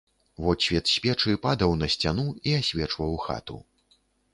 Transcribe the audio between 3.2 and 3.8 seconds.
хату.